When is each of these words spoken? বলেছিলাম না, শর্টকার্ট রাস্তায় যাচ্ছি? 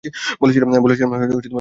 বলেছিলাম 0.41 0.69
না, 0.69 0.77
শর্টকার্ট 0.77 1.01
রাস্তায় 1.01 1.37
যাচ্ছি? 1.37 1.49